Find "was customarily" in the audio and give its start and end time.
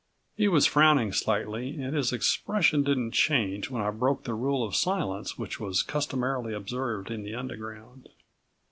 5.59-6.55